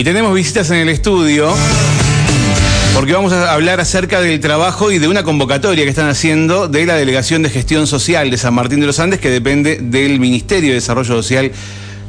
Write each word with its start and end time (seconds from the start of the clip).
Y 0.00 0.02
tenemos 0.02 0.32
visitas 0.32 0.70
en 0.70 0.78
el 0.78 0.88
estudio. 0.88 1.54
Porque 2.94 3.12
vamos 3.12 3.34
a 3.34 3.52
hablar 3.52 3.80
acerca 3.80 4.22
del 4.22 4.40
trabajo 4.40 4.90
y 4.90 4.98
de 4.98 5.08
una 5.08 5.24
convocatoria 5.24 5.84
que 5.84 5.90
están 5.90 6.08
haciendo 6.08 6.68
de 6.68 6.86
la 6.86 6.94
Delegación 6.94 7.42
de 7.42 7.50
Gestión 7.50 7.86
Social 7.86 8.30
de 8.30 8.38
San 8.38 8.54
Martín 8.54 8.80
de 8.80 8.86
los 8.86 8.98
Andes, 8.98 9.20
que 9.20 9.28
depende 9.28 9.76
del 9.76 10.18
Ministerio 10.18 10.70
de 10.70 10.76
Desarrollo 10.76 11.04
Social 11.16 11.52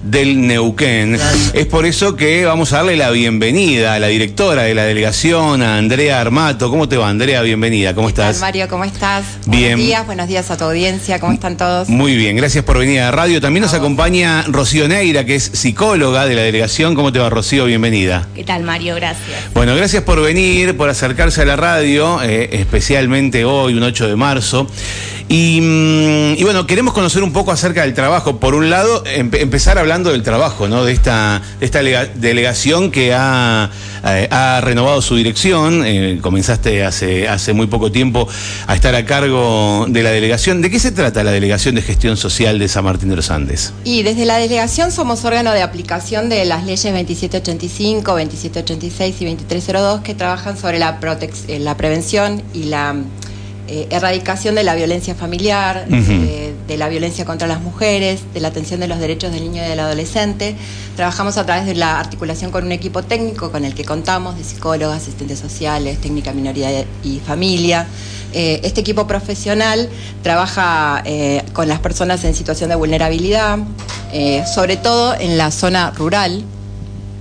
del 0.04 0.48
Neuquén. 0.48 1.18
Es 1.54 1.66
por 1.68 1.86
eso 1.86 2.16
que 2.16 2.46
vamos 2.46 2.74
a 2.74 2.78
darle 2.78 2.98
la 2.98 3.12
bienvenida 3.12 3.94
a 3.94 4.00
la 4.00 4.08
directora 4.08 4.63
de 4.63 4.74
la 4.74 4.83
delegación, 4.83 5.62
a 5.62 5.78
Andrea 5.78 6.20
Armato. 6.20 6.70
¿Cómo 6.70 6.88
te 6.88 6.97
va, 6.97 7.10
Andrea? 7.10 7.42
Bienvenida. 7.42 7.94
¿Cómo 7.94 8.10
estás? 8.10 8.40
Mario, 8.40 8.68
¿cómo 8.69 8.83
estás? 8.83 9.26
Bien. 9.46 9.74
Buenos 9.74 9.86
días, 9.86 10.06
buenos 10.06 10.28
días 10.28 10.51
a 10.51 10.58
tu 10.58 10.65
audiencia. 10.65 11.19
¿Cómo 11.19 11.33
están 11.33 11.58
todos? 11.58 11.90
Muy 11.90 12.15
bien, 12.15 12.36
gracias 12.36 12.64
por 12.64 12.78
venir 12.78 13.01
a 13.01 13.06
la 13.06 13.12
radio. 13.12 13.42
También 13.42 13.62
nos 13.62 13.74
acompaña 13.74 14.44
Rocío 14.47 14.87
Neira, 14.87 15.26
que 15.26 15.36
es 15.36 15.44
psicóloga 15.54 16.26
de 16.26 16.36
la 16.36 16.41
delegación. 16.41 16.95
¿Cómo 16.95 17.12
te 17.12 17.20
va, 17.20 17.30
Rocío? 17.30 17.66
Bienvenida. 17.66 18.27
¿Qué 18.36 18.44
tal, 18.44 18.63
Mario? 18.63 18.95
Gracias. 18.95 19.54
Bueno, 19.54 19.76
gracias 19.76 20.04
por 20.04 20.22
venir, 20.22 20.76
por 20.77 20.90
acercarse 20.90 21.41
a 21.41 21.46
la 21.46 21.55
radio, 21.55 22.22
eh, 22.24 22.49
especialmente 22.54 23.46
hoy, 23.46 23.74
un 23.74 23.84
8 23.84 24.08
de 24.08 24.16
marzo. 24.16 24.68
Y, 25.31 25.62
mm, 25.62 26.34
y 26.38 26.44
bueno, 26.44 26.67
queremos 26.67 26.94
conocer 26.94 27.23
un 27.23 27.31
poco 27.31 27.52
acerca 27.53 27.84
del 27.84 27.94
trabajo. 27.94 28.38
Por 28.40 28.53
un 28.53 28.70
lado, 28.70 29.02
empe- 29.05 29.40
empezar 29.40 29.77
hablando 29.77 30.12
del 30.12 30.23
trabajo, 30.23 30.67
¿no? 30.67 30.84
De 30.84 30.91
esta, 30.91 31.41
esta 31.62 31.81
lega- 31.81 32.05
delegación 32.16 32.91
que 32.91 33.13
ha, 33.13 33.70
eh, 34.05 34.27
ha 34.30 34.59
renovado 34.62 35.02
su 35.02 35.16
dirección. 35.16 35.84
Eh, 35.85 36.20
comenzaste 36.21 36.84
hace, 36.84 37.30
hace 37.30 37.54
muy 37.54 37.67
poco 37.67 37.94
tiempo 37.94 38.27
a 38.67 38.76
estar 38.76 38.94
a 38.94 39.05
cargo 39.05 39.85
de 39.88 40.04
la 40.04 40.09
delegación. 40.12 40.62
¿De 40.62 40.70
qué 40.70 40.80
se 40.80 40.91
trata 40.91 41.23
la 41.23 41.32
Delegación 41.32 41.76
de 41.76 41.82
Gestión 41.82 42.18
Social 42.18 42.59
de 42.59 42.68
San 42.68 42.84
Martín 42.84 43.07
de 43.07 43.16
los 43.16 43.32
Andes? 43.32 43.71
Y 43.85 44.04
desde 44.04 44.26
la 44.26 44.35
delegación 44.38 44.91
somos 44.91 45.23
órgano 45.23 45.54
de 45.54 45.62
aplicación 45.62 46.27
de 46.27 46.43
las 46.43 46.66
leyes 46.66 46.84
2785, 46.84 48.12
2786 48.12 49.16
y 49.21 49.26
2302 49.26 50.02
que 50.02 50.13
trabajan 50.13 50.57
sobre 50.57 50.77
la, 50.77 50.99
eh, 51.48 51.60
la 51.60 51.77
prevención 51.77 52.41
y 52.54 52.63
la 52.66 52.95
eh, 53.67 53.87
erradicación 53.90 54.55
de 54.55 54.63
la 54.63 54.76
violencia 54.76 55.15
familiar, 55.15 55.85
eh, 55.90 56.54
de 56.67 56.77
la 56.77 56.90
violencia 56.90 57.26
contra 57.26 57.48
las 57.48 57.62
mujeres, 57.62 58.21
de 58.34 58.40
la 58.40 58.49
atención 58.49 58.79
de 58.79 58.87
los 58.87 58.99
derechos 58.99 59.31
del 59.31 59.43
niño 59.43 59.63
y 59.63 59.70
del 59.70 59.79
adolescente. 59.79 60.55
Trabajamos 60.95 61.37
a 61.37 61.45
través 61.45 61.65
de 61.65 61.76
la 61.76 61.99
articulación 61.99 62.51
con 62.51 62.65
un 62.65 62.71
equipo 62.71 63.04
técnico 63.04 63.51
con 63.51 63.63
el 63.63 63.73
que 63.73 63.85
contamos, 63.85 64.37
de 64.37 64.43
psicólogos, 64.43 64.97
asistentes 64.97 65.39
sociales, 65.39 65.99
técnica 65.99 66.33
minoría 66.33 66.85
y 67.03 67.19
familia. 67.19 67.87
Eh, 68.33 68.61
este 68.63 68.81
equipo 68.81 69.07
profesional 69.07 69.89
trabaja 70.23 71.03
con 71.53 71.67
las 71.67 71.79
personas 71.79 72.23
en 72.23 72.33
situación 72.33 72.69
de 72.69 72.75
vulnerabilidad, 72.75 73.59
sobre 74.53 74.77
todo 74.77 75.17
en 75.19 75.37
la 75.37 75.51
zona 75.51 75.91
rural. 75.91 76.43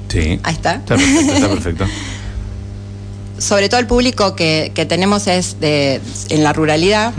Sí. 0.08 0.41
Ahí 0.42 0.55
está. 0.55 0.74
Está 0.74 0.96
perfecto, 0.96 1.33
está 1.33 1.48
perfecto. 1.48 1.84
Sobre 3.41 3.69
todo 3.69 3.80
el 3.80 3.86
público 3.86 4.36
que, 4.36 4.70
que 4.74 4.86
tenemos 4.86 5.27
es 5.27 5.58
de, 5.60 6.00
en 6.28 6.44
la 6.44 6.52
ruralidad. 6.52 7.12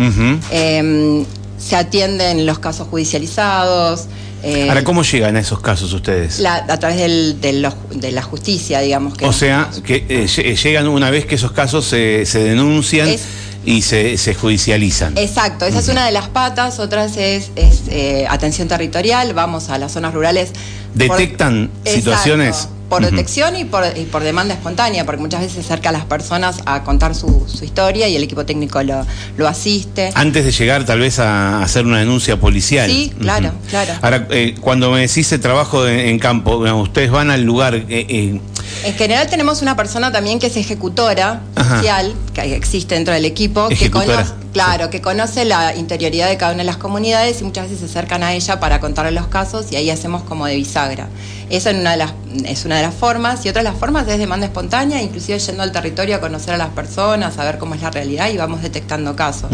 Eh, 0.52 1.26
se 1.58 1.76
atienden 1.76 2.46
los 2.46 2.60
casos 2.60 2.88
judicializados. 2.88 4.06
eh, 4.44 4.68
Ahora, 4.70 4.84
¿cómo 4.84 5.04
llegan 5.04 5.36
a 5.36 5.40
esos 5.40 5.60
casos 5.62 5.94
ustedes? 5.94 6.40
la- 6.40 6.56
a 6.68 6.78
través 6.80 6.98
del- 6.98 7.40
de, 7.40 8.12
la 8.12 8.22
justicia, 8.24 8.80
digamos. 8.82 9.16
Que 9.18 9.26
O 9.26 9.34
sea, 9.34 9.70
que 9.84 9.98
eh, 10.10 10.26
lle- 10.26 10.56
llegan 10.62 10.88
una 10.88 11.10
vez 11.12 11.26
que 11.26 11.36
esos 11.36 11.52
casos 11.52 11.86
se, 11.86 12.26
se 12.26 12.40
denuncian 12.44 13.08
Es- 13.10 13.22
y 13.64 13.84
se, 13.84 14.18
se 14.18 14.34
judicializan. 14.34 15.16
Exacto, 15.20 15.66
esa 15.66 15.80
es 15.80 15.88
una 15.90 16.04
de 16.06 16.12
las 16.12 16.28
patas, 16.30 16.80
otras 16.80 17.16
es, 17.18 17.52
es, 17.56 17.82
eh, 17.90 18.26
atención 18.28 18.68
territorial, 18.68 19.34
vamos 19.36 19.70
a 19.70 19.78
las 19.78 19.92
zonas 19.92 20.14
rurales. 20.16 20.50
por- 21.08 21.18
¿Detectan 21.18 21.70
Exacto, 21.86 22.72
Por 22.92 23.10
detección 23.10 23.56
y 23.56 23.64
por, 23.64 23.84
y 23.96 24.04
por 24.04 24.22
demanda 24.22 24.54
espontánea, 24.54 25.06
porque 25.06 25.22
muchas 25.22 25.40
veces 25.40 25.64
acerca 25.66 25.90
a 25.90 25.92
las 25.94 26.04
personas 26.04 26.58
a 26.66 26.84
contar 26.84 27.16
su, 27.16 27.46
su 27.48 27.64
historia 27.64 28.08
y 28.10 28.18
el 28.18 28.24
equipo 28.24 28.46
técnico 28.46 28.84
lo, 28.84 29.06
lo 29.38 29.48
asiste. 29.48 30.12
Antes 30.14 30.44
de 30.44 30.52
llegar 30.52 30.84
tal 30.86 31.00
vez 31.00 31.18
a 31.20 31.64
hacer 31.64 31.86
una 31.86 32.00
denuncia 32.00 32.38
policial. 32.38 32.90
Sí, 32.92 33.14
claro, 33.20 33.54
claro. 33.70 33.94
Ahora, 34.02 34.28
eh, 34.32 34.56
cuando 34.60 34.92
me 34.92 35.00
decís 35.08 35.32
el 35.32 35.40
trabajo 35.40 35.84
de- 35.86 36.10
en 36.10 36.20
campo, 36.20 36.58
bueno, 36.58 36.82
ustedes 36.82 37.10
van 37.12 37.32
al 37.32 37.44
lugar, 37.44 37.76
eh, 37.76 37.86
eh, 37.90 38.42
En 38.84 38.94
general 38.96 39.28
tenemos 39.30 39.62
una 39.62 39.76
persona 39.78 40.12
también 40.12 40.40
que 40.40 40.48
es 40.48 40.58
ejecutora 40.58 41.42
Ajá. 41.56 41.78
social, 41.78 42.14
que 42.34 42.56
existe 42.56 42.96
dentro 42.96 43.14
del 43.14 43.24
equipo, 43.26 43.68
que 43.70 43.76
Ejecutora, 43.76 44.24
conoce, 44.24 44.34
claro, 44.52 44.90
que 44.90 45.02
conoce 45.02 45.46
la 45.46 45.76
interioridad 45.76 46.28
de 46.30 46.38
cada 46.38 46.54
una 46.54 46.64
de 46.64 46.68
las 46.68 46.78
comunidades 46.78 47.42
y 47.42 47.44
muchas 47.44 47.66
veces 47.66 47.80
se 47.80 47.86
acercan 47.86 48.24
a 48.24 48.34
ella 48.34 48.60
para 48.60 48.80
contarle 48.80 49.12
los 49.12 49.28
casos 49.28 49.72
y 49.72 49.76
ahí 49.76 49.90
hacemos 49.90 50.24
como 50.24 50.46
de 50.46 50.56
bisagra. 50.56 51.08
Esa 51.50 51.72
es 51.72 51.78
una 51.78 51.92
de 51.92 51.98
las, 51.98 52.14
es 52.46 52.64
una 52.66 52.78
de 52.78 52.82
las 52.84 52.94
formas 52.94 53.46
y 53.46 53.50
otra 53.50 53.62
de 53.62 53.70
las 53.70 53.78
formas 53.78 54.08
es 54.08 54.18
demanda 54.18 54.46
espontánea, 54.46 55.02
inclusive 55.02 55.38
yendo 55.38 55.64
al 55.64 55.72
territorio 55.72 56.16
a 56.16 56.20
conocer 56.20 56.54
a 56.54 56.58
las 56.58 56.70
personas, 56.70 57.38
a 57.38 57.44
ver 57.44 57.58
cómo 57.58 57.76
es 57.76 57.82
la 57.82 57.92
realidad 57.92 58.30
y 58.30 58.38
vamos 58.38 58.62
detectando 58.62 59.16
casos. 59.16 59.52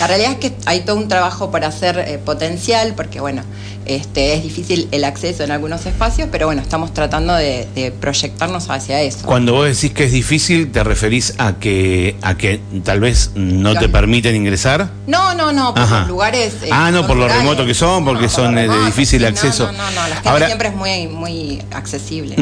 La 0.00 0.06
realidad 0.06 0.32
es 0.32 0.38
que 0.38 0.52
hay 0.66 0.80
todo 0.80 0.96
un 0.96 1.08
trabajo 1.08 1.50
por 1.50 1.64
hacer 1.64 1.98
eh, 1.98 2.18
potencial, 2.18 2.94
porque 2.96 3.20
bueno, 3.20 3.42
este, 3.84 4.34
es 4.34 4.42
difícil 4.42 4.88
el 4.90 5.04
acceso 5.04 5.44
en 5.44 5.50
algunos 5.50 5.84
espacios, 5.84 6.28
pero 6.32 6.46
bueno, 6.46 6.62
estamos 6.62 6.94
tratando 6.94 7.34
de, 7.34 7.68
de 7.74 7.92
proyectarnos 7.92 8.70
hacia 8.70 9.02
eso. 9.02 9.26
cuando 9.26 9.52
vos 9.52 9.66
decís 9.66 9.92
que 9.92 10.04
es 10.04 10.12
difícil, 10.12 10.72
¿te 10.72 10.82
referís 10.82 11.34
a 11.36 11.54
que, 11.58 12.16
a 12.22 12.36
que 12.36 12.60
tal 12.84 13.00
vez 13.00 13.32
no 13.34 13.74
te 13.78 13.88
Claro. 13.94 14.33
Ingresar? 14.36 14.88
No, 15.06 15.34
no, 15.34 15.52
no, 15.52 15.74
por 15.74 15.82
Ajá. 15.82 16.00
los 16.00 16.08
lugares. 16.08 16.54
eh, 16.62 16.68
Ah, 16.72 16.90
no, 16.90 16.98
son 16.98 17.06
por 17.08 17.16
lo 17.16 17.28
remoto 17.28 17.64
que 17.66 17.74
son, 17.74 18.04
porque 18.04 18.22
por 18.22 18.30
son, 18.30 18.58
eh, 18.58 18.68
de 18.68 18.84
difícil 18.86 19.20
sí, 19.20 19.26
acceso. 19.26 19.66
No, 19.66 19.72
no, 19.72 19.90
no, 19.90 20.08
la 20.08 20.14
gente 20.16 20.28
Ahora- 20.28 20.46
siempre 20.46 20.68
es 20.68 20.74
muy, 20.74 21.06
muy 21.08 21.62
accesible. 21.72 22.36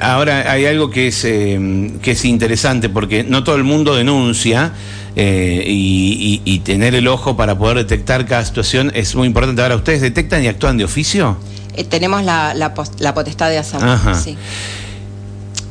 Ahora 0.00 0.50
hay 0.50 0.66
algo 0.66 0.90
que 0.90 1.08
es 1.08 1.24
eh, 1.24 1.90
que 2.02 2.12
es 2.12 2.24
interesante 2.24 2.88
porque 2.88 3.24
no 3.24 3.44
todo 3.44 3.56
el 3.56 3.64
mundo 3.64 3.94
denuncia 3.94 4.72
eh, 5.16 5.64
y, 5.66 6.40
y- 6.44 6.52
y 6.54 6.58
tener 6.60 6.94
el 6.94 7.08
ojo 7.08 7.36
para 7.36 7.56
poder 7.58 7.78
detectar 7.78 8.26
cada 8.26 8.44
situación 8.44 8.92
es 8.94 9.14
muy 9.14 9.26
importante. 9.26 9.60
Ahora, 9.62 9.76
¿ustedes 9.76 10.00
detectan 10.00 10.42
y 10.44 10.46
actúan 10.48 10.76
de 10.78 10.84
oficio? 10.84 11.36
Eh, 11.76 11.84
tenemos 11.84 12.22
la, 12.24 12.52
la, 12.54 12.72
la 12.98 13.14
potestad 13.14 13.48
de 13.48 13.58
hacerlo. 13.58 13.90
Ajá. 13.92 14.14
Sí. 14.14 14.36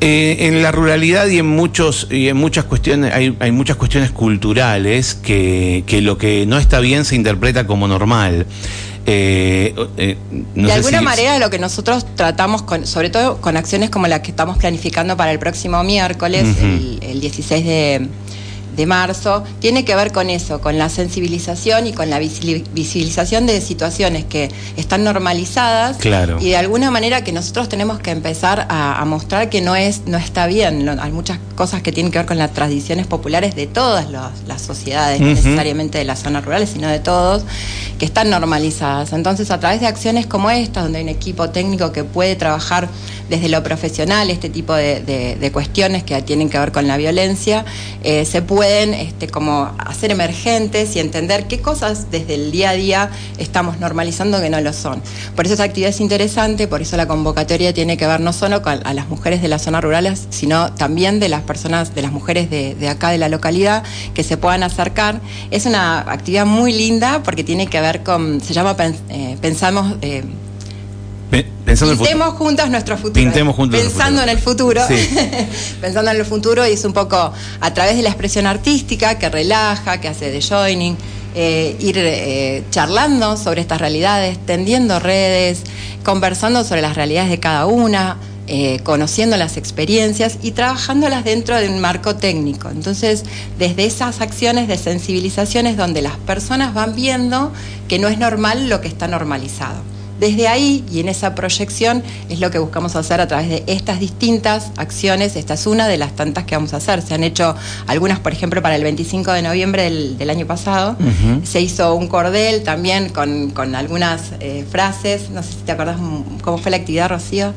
Eh, 0.01 0.47
en 0.47 0.61
la 0.63 0.71
ruralidad 0.71 1.27
y 1.27 1.39
en 1.39 1.45
muchos 1.47 2.07
y 2.09 2.29
en 2.29 2.37
muchas 2.37 2.63
cuestiones 2.63 3.13
hay, 3.13 3.35
hay 3.41 3.51
muchas 3.51 3.75
cuestiones 3.75 4.11
culturales 4.11 5.13
que, 5.13 5.83
que 5.85 6.01
lo 6.01 6.17
que 6.17 6.45
no 6.45 6.57
está 6.57 6.79
bien 6.79 7.03
se 7.03 7.15
interpreta 7.15 7.67
como 7.67 7.85
normal. 7.85 8.45
Eh, 9.05 9.73
eh, 9.97 10.17
no 10.55 10.67
de 10.67 10.73
alguna 10.73 10.99
si- 10.99 11.03
manera 11.03 11.38
lo 11.39 11.49
que 11.49 11.59
nosotros 11.59 12.05
tratamos, 12.15 12.61
con, 12.61 12.85
sobre 12.88 13.09
todo 13.09 13.41
con 13.41 13.57
acciones 13.57 13.89
como 13.89 14.07
la 14.07 14.21
que 14.21 14.31
estamos 14.31 14.57
planificando 14.57 15.17
para 15.17 15.31
el 15.33 15.39
próximo 15.39 15.83
miércoles, 15.83 16.45
el, 16.61 16.99
el 17.01 17.19
16 17.19 17.65
de, 17.65 18.07
de 18.79 18.85
marzo, 18.88 19.44
tiene 19.59 19.84
que 19.85 19.94
ver 19.95 20.12
con 20.12 20.29
eso, 20.29 20.62
con 20.62 20.78
la 20.78 20.90
sensibilización 20.90 21.85
y 21.85 21.94
con 21.94 22.09
la 22.09 22.17
visibilización 22.19 23.45
de 23.45 23.59
situaciones 23.62 24.25
que 24.25 24.50
están 24.78 25.03
normalizadas 25.03 25.97
Claro. 25.97 26.38
y 26.40 26.50
de 26.50 26.57
alguna 26.57 26.89
manera 26.89 27.23
que 27.23 27.31
nosotros 27.31 27.68
tenemos 27.69 28.00
que 28.00 28.12
empezar 28.12 28.66
a, 28.69 29.00
a 29.01 29.06
mostrar 29.06 29.50
que 29.50 29.62
no 29.62 29.75
es 29.75 30.01
no 30.07 30.18
está 30.18 30.47
bien. 30.47 30.85
Lo- 30.85 31.00
hay 31.01 31.12
muchas 31.12 31.39
cosas 31.56 31.81
que 31.81 31.91
tienen 31.91 32.12
que 32.12 32.19
ver 32.19 32.25
con 32.25 32.38
las 32.38 32.53
tradiciones 32.53 33.06
populares 33.06 33.53
de 33.56 33.68
todas 33.68 34.09
los- 34.09 34.31
las 34.47 34.62
sociedades, 34.62 35.19
no 35.19 35.28
necesariamente 35.28 35.97
de 35.97 36.06
las 36.06 36.23
zonas 36.23 36.45
rurales, 36.45 36.69
sino 36.69 36.88
de 36.88 37.00
todos, 37.00 37.44
que 38.00 38.06
están 38.06 38.29
normalizadas. 38.29 39.12
Entonces, 39.13 39.51
a 39.51 39.59
través 39.59 39.81
de 39.81 39.88
acciones 39.88 40.25
como 40.25 40.50
estas, 40.50 40.84
donde 40.84 41.00
hay 41.00 41.03
un 41.03 41.09
equipo 41.09 41.50
técnico 41.50 41.91
que 41.91 42.03
puede 42.06 42.35
trabajar 42.38 42.88
desde 43.29 43.50
lo 43.50 43.63
profesional 43.63 44.29
este 44.29 44.50
tipo 44.50 44.73
de, 44.73 45.50
cuestiones 45.53 46.03
que 46.03 46.22
tienen 46.22 46.50
que 46.50 46.59
ver 46.59 46.72
con 46.72 46.88
la 46.88 46.97
violencia, 46.97 47.66
eh, 48.03 48.25
se 48.25 48.41
pueden 48.41 48.94
este, 48.94 49.28
como 49.28 49.72
hacer 49.78 50.12
emergentes 50.12 50.95
y 50.95 51.00
entender 51.00 51.47
qué 51.47 51.59
cosas 51.59 52.12
desde 52.12 52.35
el 52.35 52.51
día 52.51 52.72
a 52.72 52.73
día 52.73 53.09
estamos 53.38 53.79
normalizando 53.79 54.39
que 54.39 54.50
no 54.50 54.62
lo 54.62 54.73
son. 54.73 55.01
Por 55.35 55.45
eso 55.45 55.53
esta 55.56 55.63
actividad 55.63 55.89
es 55.89 56.00
interesante, 56.00 56.68
por 56.68 56.81
eso 56.81 56.97
la 56.97 57.07
convocatoria 57.07 57.73
tiene 57.73 57.97
que 57.97 58.06
ver 58.06 58.19
no 58.19 58.34
solo 58.34 58.62
con 58.62 58.85
a 58.85 58.94
las 58.94 59.09
mujeres 59.09 59.41
de 59.41 59.47
las 59.47 59.63
zonas 59.63 59.84
rurales, 59.84 60.28
sino 60.29 60.74
también 60.74 61.19
de 61.19 61.30
las 61.30 61.42
personas, 61.42 61.95
de 61.95 62.01
las 62.01 62.12
mujeres 62.12 62.50
de, 62.50 62.89
acá 62.89 63.09
de 63.09 63.18
la 63.18 63.30
localidad, 63.30 63.83
que 64.13 64.24
se 64.24 64.38
puedan 64.38 64.63
acercar. 64.63 65.21
Es 65.51 65.65
una 65.65 66.00
actividad 66.00 66.45
muy 66.45 66.74
linda 66.74 67.21
porque 67.24 67.44
tiene 67.44 67.68
que 67.68 67.81
ver 67.81 68.03
con, 68.03 68.42
se 68.42 68.53
llama 68.53 68.75
eh, 69.09 69.38
Pensamos... 69.42 69.95
eh, 70.01 70.24
Pensando 71.29 71.93
en 71.93 71.97
el 71.97 71.97
futuro. 71.97 72.09
Pintemos 72.09 72.33
juntas 72.35 72.69
nuestro 72.69 72.97
futuro. 72.97 73.13
Pintemos 73.13 73.55
juntos 73.55 73.79
nuestro 73.79 73.97
Pensando 73.97 74.21
futuro. 74.21 74.31
en 74.31 74.37
el 74.37 74.43
futuro. 74.43 74.81
Sí. 74.87 75.75
Pensando 75.81 76.11
en 76.11 76.17
el 76.17 76.25
futuro 76.25 76.67
y 76.67 76.71
es 76.71 76.85
un 76.85 76.93
poco 76.93 77.33
a 77.61 77.73
través 77.73 77.95
de 77.95 78.01
la 78.01 78.09
expresión 78.09 78.47
artística 78.47 79.19
que 79.19 79.29
relaja, 79.29 80.01
que 80.01 80.07
hace 80.07 80.31
de 80.31 80.41
joining, 80.41 80.97
eh, 81.35 81.75
ir 81.79 81.97
eh, 81.99 82.63
charlando 82.71 83.37
sobre 83.37 83.61
estas 83.61 83.79
realidades, 83.79 84.39
tendiendo 84.45 84.99
redes, 84.99 85.61
conversando 86.03 86.63
sobre 86.63 86.81
las 86.81 86.95
realidades 86.95 87.29
de 87.29 87.39
cada 87.39 87.67
una, 87.67 88.17
eh, 88.47 88.79
conociendo 88.83 89.37
las 89.37 89.57
experiencias 89.57 90.39
y 90.41 90.51
trabajándolas 90.51 91.23
dentro 91.23 91.55
de 91.55 91.69
un 91.69 91.79
marco 91.79 92.15
técnico. 92.15 92.69
Entonces, 92.71 93.23
desde 93.59 93.85
esas 93.85 94.21
acciones 94.21 94.67
de 94.67 94.75
sensibilización 94.75 95.67
es 95.67 95.77
donde 95.77 96.01
las 96.01 96.17
personas 96.17 96.73
van 96.73 96.95
viendo 96.95 97.51
que 97.87 97.99
no 97.99 98.07
es 98.07 98.17
normal 98.17 98.67
lo 98.67 98.81
que 98.81 98.87
está 98.87 99.07
normalizado. 99.07 99.83
Desde 100.19 100.48
ahí 100.48 100.83
y 100.92 101.00
en 101.00 101.10
esa 101.10 101.36
proyección 101.36 102.04
es 102.30 102.39
lo 102.39 102.51
que 102.51 102.60
buscamos 102.60 102.95
hacer 102.95 103.21
a 103.21 103.27
través 103.27 103.50
de 103.50 103.63
estas 103.68 104.00
distintas 104.00 104.71
acciones. 104.77 105.36
Esta 105.36 105.54
es 105.54 105.66
una 105.66 105.88
de 105.88 105.98
las 105.98 106.16
tantas 106.16 106.44
que 106.44 106.56
vamos 106.56 106.74
a 106.74 106.77
hacer. 106.77 107.01
Se 107.01 107.13
han 107.13 107.24
hecho 107.24 107.56
algunas, 107.88 108.19
por 108.19 108.33
ejemplo, 108.33 108.62
para 108.62 108.75
el 108.75 108.83
25 108.83 109.31
de 109.31 109.42
noviembre 109.42 109.83
del, 109.83 110.30
año 110.30 110.45
pasado. 110.45 110.95
Se 111.44 111.62
hizo 111.62 111.95
un 111.95 112.07
cordel 112.07 112.63
también 112.63 113.10
con, 113.10 113.75
algunas 113.75 114.33
eh, 114.39 114.66
frases. 114.69 115.30
No 115.30 115.42
sé 115.42 115.54
si 115.54 115.57
te 115.66 115.71
acordás 115.71 115.98
cómo 116.42 116.57
fue 116.57 116.72
la 116.72 116.77
actividad, 116.77 117.10
Rocío. 117.10 117.54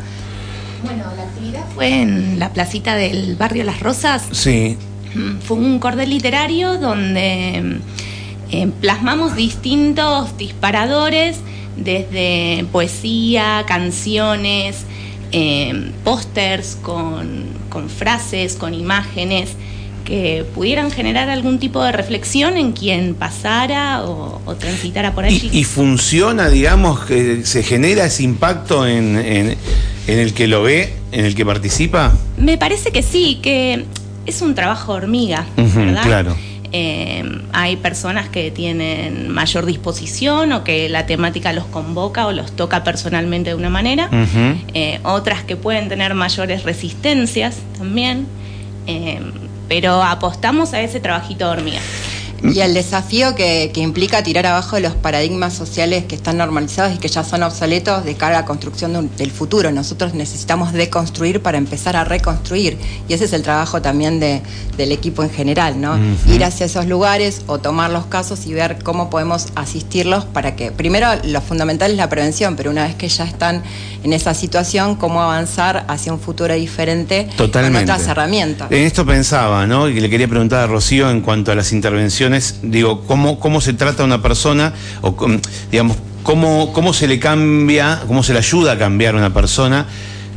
Bueno, 0.85 1.05
la 1.17 1.23
actividad 1.23 1.65
fue 1.75 2.03
en 2.03 2.39
la 2.39 2.53
placita 2.53 2.97
del 2.97 3.37
barrio 3.37 3.65
Las 3.65 3.81
Rosas. 3.81 4.25
Sí. 4.33 4.77
Mm, 5.15 5.39
fue 5.41 5.57
un 5.57 5.79
cordel 5.79 6.11
literario 6.11 6.79
donde 6.79 7.81
eh, 8.51 8.71
plasmamos 8.81 9.37
distintos 9.37 10.37
disparadores 10.39 11.39
desde 11.77 12.65
poesía, 12.71 13.65
canciones, 13.67 14.85
eh, 15.33 15.93
pósters 16.05 16.77
con, 16.83 17.47
frases, 17.89 18.55
con 18.55 18.75
imágenes 18.75 19.51
que 20.05 20.45
pudieran 20.55 20.91
generar 20.91 21.31
algún 21.31 21.59
tipo 21.59 21.83
de 21.83 21.93
reflexión 21.93 22.57
en 22.57 22.73
quien 22.73 23.15
pasara 23.15 24.03
o, 24.05 24.41
transitara 24.59 25.15
por 25.15 25.25
allí. 25.25 25.49
¿Y, 25.53 25.65
funciona, 25.65 26.49
digamos, 26.49 27.01
que 27.07 27.47
se 27.47 27.63
genera 27.63 28.05
ese 28.05 28.25
impacto 28.25 28.87
en, 28.87 29.57
el 30.07 30.35
que 30.35 30.49
lo 30.49 30.63
ve, 30.63 30.93
en 31.13 31.25
el 31.25 31.35
que 31.35 31.47
participa? 31.47 32.13
Me 32.37 32.59
parece 32.59 32.91
que 32.91 33.03
sí, 33.03 33.39
que 33.43 33.87
es 34.27 34.43
un 34.43 34.55
trabajo 34.55 34.93
hormiga, 34.93 35.47
¿verdad? 35.57 36.03
Claro. 36.03 36.37
Eh, 36.75 37.23
hay 37.53 37.77
personas 37.77 38.31
que 38.31 38.51
tienen 38.51 39.29
mayor 39.29 39.67
disposición 39.67 40.53
o 40.53 40.65
que 40.65 40.89
la 40.89 41.05
temática 41.05 41.53
los 41.53 41.67
convoca 41.67 42.27
o 42.27 42.33
los 42.33 42.53
toca 42.53 42.83
personalmente 42.83 43.51
de 43.51 43.57
una 43.57 43.69
manera, 43.69 44.09
eh, 44.73 44.99
otras 45.03 45.45
que 45.45 45.57
pueden 45.57 45.91
tener 45.91 46.15
mayores 46.15 46.65
resistencias 46.65 47.59
también, 47.77 48.27
eh, 48.87 49.21
pero 49.69 50.03
apostamos 50.03 50.73
a 50.73 50.81
ese 50.81 50.99
trabajito 50.99 51.45
de 51.45 51.51
hormiga. 51.51 51.81
Y 52.43 52.61
el 52.61 52.75
desafío 52.75 53.35
que, 53.35 53.71
implica 53.77 54.23
tirar 54.23 54.47
abajo 54.47 54.79
los 54.81 54.95
paradigmas 54.95 55.55
sociales 55.55 56.05
que 56.05 56.15
están 56.15 56.39
normalizados 56.39 56.95
y 56.95 56.99
que 56.99 57.09
ya 57.09 57.25
son 57.25 57.43
obsoletos 57.43 58.05
de 58.05 58.15
cara 58.15 58.39
a 58.39 58.41
la 58.41 58.47
construcción 58.47 59.11
del 59.17 59.31
futuro. 59.31 59.71
Nosotros 59.71 60.15
necesitamos 60.15 60.73
deconstruir 60.73 61.41
para 61.41 61.59
empezar 61.59 61.97
a 61.97 62.05
reconstruir. 62.05 62.79
Y 63.09 63.13
ese 63.15 63.25
es 63.25 63.33
el 63.33 63.43
trabajo 63.43 63.83
también 63.83 64.21
del 64.21 64.93
equipo 64.93 65.23
en 65.23 65.31
general, 65.31 65.81
¿no? 65.81 65.99
Ir 66.27 66.45
hacia 66.45 66.67
esos 66.67 66.87
lugares 66.87 67.43
o 67.47 67.59
tomar 67.59 67.91
los 67.91 68.07
casos 68.07 68.47
y 68.47 68.55
ver 68.55 68.79
cómo 68.83 69.11
podemos 69.11 69.49
asistirlos 69.55 70.25
para 70.25 70.57
que, 70.57 70.73
primero, 70.73 71.09
lo 71.25 71.41
fundamental 71.41 71.93
es 71.93 71.97
la 71.97 72.09
prevención, 72.09 72.57
pero 72.57 72.71
una 72.71 72.85
vez 72.85 72.95
que 72.97 73.09
ya 73.09 73.25
están 73.25 73.63
en 74.03 74.13
esa 74.13 74.35
situación, 74.35 74.97
cómo 74.97 75.23
avanzar 75.23 75.85
hacia 75.89 76.13
un 76.13 76.19
futuro 76.19 76.55
diferente 76.55 77.29
Totalmente. 77.37 77.87
con 77.87 77.95
otras 77.95 78.09
herramientas. 78.09 78.71
En 78.71 78.83
esto 78.83 79.07
pensaba, 79.07 79.67
¿no? 79.67 79.89
Y 79.89 80.01
le 80.01 80.11
quería 80.11 80.29
preguntar 80.29 80.61
a 80.61 80.67
Rocío 80.67 81.11
en 81.11 81.21
cuanto 81.21 81.53
a 81.53 81.55
las 81.55 81.73
intervenciones 81.73 82.32
digo, 82.63 83.03
cómo, 83.07 83.39
cómo 83.39 83.61
se 83.61 83.73
trata 83.73 84.03
a 84.03 84.07
una 84.07 84.23
persona, 84.23 84.75
o 85.01 85.15
digamos, 85.71 85.97
cómo, 86.23 86.73
cómo 86.73 86.93
se 86.93 87.09
le 87.09 87.19
cambia, 87.19 88.03
cómo 88.07 88.23
se 88.23 88.33
le 88.33 88.39
ayuda 88.39 88.73
a 88.73 88.79
cambiar 88.79 89.15
a 89.15 89.19
una 89.19 89.35
persona 89.35 89.87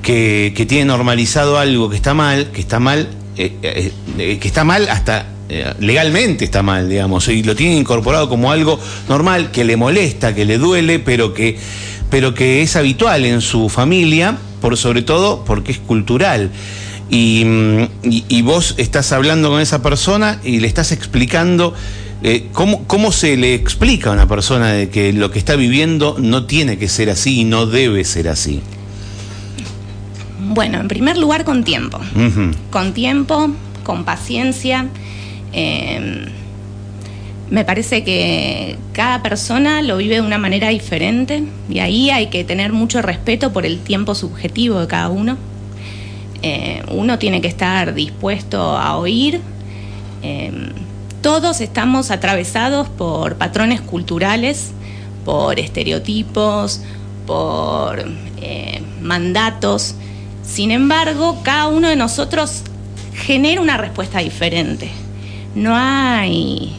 que, 0.01 0.65
tiene 0.67 0.85
normalizado 0.85 1.57
algo 1.57 1.89
que 1.89 1.95
está 1.95 2.13
mal, 2.13 2.51
que 2.51 2.61
está 2.61 2.79
mal, 2.79 3.09
eh, 3.37 3.53
eh, 3.61 3.91
eh, 4.17 4.37
que 4.39 4.47
está 4.47 4.63
mal 4.63 4.87
hasta 4.89 5.27
legalmente 5.79 6.43
está 6.43 6.63
mal, 6.63 6.89
digamos, 6.89 7.27
y 7.27 7.43
lo 7.43 7.55
tiene 7.55 7.75
incorporado 7.75 8.27
como 8.27 8.51
algo 8.51 8.79
normal, 9.07 9.51
que 9.51 9.63
le 9.63 9.77
molesta, 9.77 10.33
que 10.33 10.43
le 10.43 10.57
duele, 10.57 10.97
pero 10.97 11.35
que, 11.35 11.59
pero 12.09 12.33
que 12.33 12.63
es 12.63 12.75
habitual 12.75 13.25
en 13.25 13.41
su 13.41 13.69
familia, 13.69 14.37
por 14.59 14.75
sobre 14.75 15.03
todo 15.03 15.45
porque 15.45 15.73
es 15.73 15.77
cultural. 15.77 16.49
Y, 17.09 18.41
vos 18.41 18.75
estás 18.77 19.11
hablando 19.11 19.49
con 19.49 19.61
esa 19.61 19.81
persona 19.81 20.39
y 20.43 20.59
le 20.59 20.67
estás 20.67 20.91
explicando 20.91 21.73
eh, 22.23 22.47
cómo, 22.51 23.11
se 23.11 23.37
le 23.37 23.53
explica 23.53 24.09
a 24.09 24.13
una 24.13 24.27
persona 24.27 24.71
de 24.71 24.89
que 24.89 25.13
lo 25.13 25.31
que 25.31 25.39
está 25.39 25.55
viviendo 25.55 26.15
no 26.19 26.45
tiene 26.45 26.77
que 26.77 26.87
ser 26.87 27.09
así 27.09 27.41
y 27.41 27.43
no 27.43 27.65
debe 27.65 28.03
ser 28.03 28.27
así. 28.27 28.61
Bueno, 30.39 30.79
en 30.79 30.87
primer 30.87 31.17
lugar 31.17 31.43
con 31.43 31.63
tiempo. 31.63 31.99
Con 32.71 32.93
tiempo, 32.93 33.51
con 33.83 34.05
paciencia. 34.05 34.87
Em, 35.53 36.25
me 37.49 37.63
parece 37.63 38.03
que 38.03 38.77
cada 38.93 39.21
persona 39.21 39.81
lo 39.81 39.97
vive 39.97 40.15
de 40.15 40.21
una 40.21 40.37
manera 40.37 40.69
diferente 40.69 41.43
y 41.69 41.79
ahí 41.79 42.09
hay 42.09 42.27
que 42.27 42.43
tener 42.43 42.73
mucho 42.73 43.01
respeto 43.01 43.53
por 43.53 43.65
el 43.65 43.79
tiempo 43.79 44.15
subjetivo 44.15 44.79
de 44.79 44.87
cada 44.87 45.09
uno. 45.09 45.37
Eh, 46.47 46.83
uno 46.91 47.17
tiene 47.17 47.41
que 47.41 47.47
estar 47.47 47.95
dispuesto 47.95 48.61
a 48.77 48.97
oír. 48.97 49.41
Eh, 50.21 50.51
todos 51.23 51.59
estamos 51.59 52.11
atravesados 52.11 52.87
por 52.87 53.37
patrones 53.37 53.81
culturales, 53.81 54.69
por 55.25 55.59
estereotipos, 55.59 56.81
por 57.25 58.05
eh, 58.43 58.79
mandatos. 59.01 59.95
Sin 60.43 60.69
embargo, 60.69 61.39
cada 61.41 61.65
uno 61.65 61.89
de 61.89 61.95
nosotros 61.95 62.61
genera 63.15 63.59
una 63.59 63.77
respuesta 63.77 64.19
diferente. 64.19 64.91
No 65.55 65.75
hay, 65.75 66.75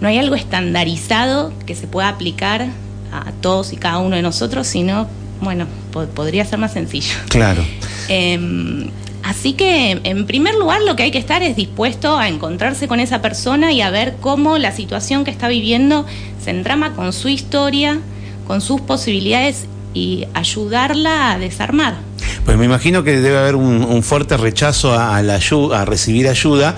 no 0.00 0.06
hay 0.06 0.18
algo 0.18 0.36
estandarizado 0.36 1.52
que 1.66 1.74
se 1.74 1.88
pueda 1.88 2.10
aplicar 2.10 2.68
a 3.10 3.32
todos 3.40 3.72
y 3.72 3.76
cada 3.76 3.98
uno 3.98 4.14
de 4.14 4.22
nosotros, 4.22 4.68
sino, 4.68 5.08
bueno, 5.40 5.66
podría 6.06 6.44
ser 6.44 6.58
más 6.58 6.72
sencillo. 6.72 7.14
Claro. 7.28 7.64
Em, 8.08 8.90
así 9.22 9.52
que, 9.52 10.00
en 10.02 10.26
primer 10.26 10.54
lugar, 10.54 10.80
lo 10.82 10.96
que 10.96 11.04
hay 11.04 11.10
que 11.10 11.18
estar 11.18 11.42
es 11.42 11.56
dispuesto 11.56 12.18
a 12.18 12.28
encontrarse 12.28 12.88
con 12.88 13.00
esa 13.00 13.20
persona 13.20 13.72
y 13.72 13.80
a 13.80 13.90
ver 13.90 14.16
cómo 14.20 14.58
la 14.58 14.72
situación 14.72 15.24
que 15.24 15.30
está 15.30 15.48
viviendo 15.48 16.06
se 16.42 16.50
entrama 16.50 16.94
con 16.94 17.12
su 17.12 17.28
historia, 17.28 17.98
con 18.46 18.60
sus 18.60 18.80
posibilidades 18.80 19.66
y 19.94 20.26
ayudarla 20.34 21.32
a 21.32 21.38
desarmar. 21.38 21.96
Pues 22.44 22.56
me 22.56 22.64
imagino 22.64 23.04
que 23.04 23.20
debe 23.20 23.38
haber 23.38 23.56
un, 23.56 24.02
fuerte 24.02 24.36
rechazo 24.36 24.98
a, 24.98 25.20
la 25.22 25.40
a 25.74 25.84
recibir 25.84 26.28
ayuda 26.28 26.76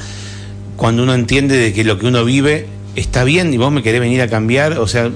cuando 0.76 1.02
uno 1.02 1.14
entiende 1.14 1.56
de 1.56 1.72
que 1.72 1.84
lo 1.84 1.98
que 1.98 2.06
uno 2.06 2.24
vive 2.24 2.66
está 2.96 3.24
bien 3.24 3.52
y 3.52 3.56
vos 3.56 3.70
me 3.70 3.82
querés 3.82 4.00
venir 4.00 4.22
a 4.22 4.28
cambiar, 4.28 4.78
o 4.78 4.88
sea, 4.88 5.10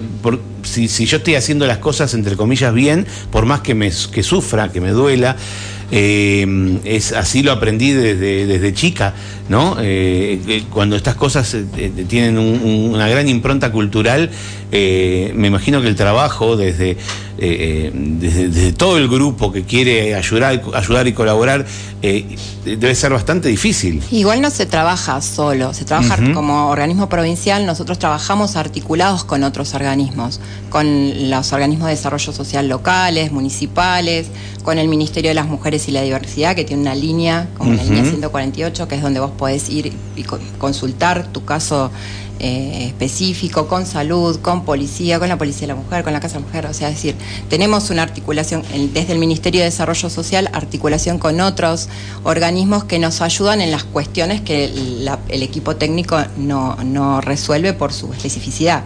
si, 0.64 1.06
yo 1.06 1.18
estoy 1.18 1.34
haciendo 1.34 1.66
las 1.66 1.78
cosas 1.78 2.14
entre 2.14 2.36
comillas 2.36 2.72
bien, 2.74 3.06
por 3.30 3.46
más 3.46 3.60
que 3.60 3.74
me 3.74 3.90
que 4.12 4.22
sufra, 4.22 4.72
que 4.72 4.80
me 4.80 4.90
duela, 4.90 5.36
eh, 5.96 6.80
es 6.82 7.12
así 7.12 7.44
lo 7.44 7.52
aprendí 7.52 7.92
desde, 7.92 8.46
desde 8.46 8.74
chica, 8.74 9.14
¿no? 9.48 9.76
Eh, 9.80 10.40
eh, 10.48 10.64
cuando 10.68 10.96
estas 10.96 11.14
cosas 11.14 11.56
tienen 12.08 12.36
una 12.36 13.08
gran 13.08 13.28
impronta 13.28 13.70
cultural, 13.70 14.28
me 14.72 15.46
imagino 15.46 15.80
que 15.80 15.86
el 15.86 15.94
trabajo 15.94 16.56
desde, 16.56 16.96
desde, 17.38 18.72
todo 18.72 18.98
el 18.98 19.06
grupo 19.06 19.52
que 19.52 19.62
quiere 19.62 20.16
ayudar, 20.16 20.60
ayudar 20.74 21.06
y 21.06 21.12
colaborar 21.12 21.64
debe 22.02 22.94
ser 22.96 23.12
bastante 23.12 23.48
difícil. 23.48 24.02
Igual 24.10 24.40
no 24.40 24.50
se 24.50 24.66
trabaja 24.66 25.20
solo, 25.22 25.72
se 25.74 25.84
trabaja 25.84 26.16
como 26.34 26.70
organismo 26.70 27.08
provincial, 27.08 27.66
nosotros 27.66 28.00
trabajamos 28.00 28.56
articulados 28.56 29.22
con 29.22 29.44
otros 29.44 29.74
organismos, 29.74 30.40
con 30.70 31.30
los 31.30 31.52
organismos 31.52 31.86
de 31.86 31.94
desarrollo 31.94 32.32
social 32.32 32.66
locales, 32.66 33.30
municipales, 33.30 34.26
con 34.64 34.78
el 34.78 34.88
Ministerio 34.88 35.30
de 35.30 35.34
las 35.34 35.46
Mujeres 35.46 35.83
y 35.88 35.92
la 35.92 36.02
Diversidad, 36.02 36.54
que 36.54 36.64
tiene 36.64 36.82
una 36.82 36.94
línea, 36.94 37.48
como 37.56 37.72
la 37.72 37.84
línea 37.84 38.04
148, 38.04 38.88
que 38.88 38.94
es 38.94 39.02
donde 39.02 39.20
vos 39.20 39.30
podés 39.32 39.68
ir 39.68 39.92
y 40.16 40.24
consultar 40.58 41.32
tu 41.32 41.44
caso 41.44 41.90
eh, 42.40 42.86
específico, 42.86 43.68
con 43.68 43.86
salud, 43.86 44.40
con 44.40 44.64
policía, 44.64 45.18
con 45.18 45.28
la 45.28 45.38
Policía 45.38 45.62
de 45.62 45.66
la 45.68 45.74
Mujer, 45.76 46.02
con 46.02 46.12
la 46.12 46.20
Casa 46.20 46.34
de 46.34 46.40
la 46.40 46.46
Mujer. 46.46 46.66
O 46.66 46.74
sea, 46.74 46.88
es 46.88 46.96
decir, 46.96 47.14
tenemos 47.48 47.90
una 47.90 48.02
articulación 48.02 48.62
desde 48.92 49.12
el 49.12 49.18
Ministerio 49.18 49.60
de 49.60 49.66
Desarrollo 49.66 50.10
Social, 50.10 50.50
articulación 50.52 51.18
con 51.18 51.40
otros 51.40 51.88
organismos 52.24 52.84
que 52.84 52.98
nos 52.98 53.20
ayudan 53.20 53.60
en 53.60 53.70
las 53.70 53.84
cuestiones 53.84 54.40
que 54.40 54.64
el 54.64 55.42
equipo 55.42 55.76
técnico 55.76 56.18
no, 56.36 57.20
resuelve 57.20 57.72
por 57.72 57.92
su 57.92 58.12
especificidad. 58.12 58.84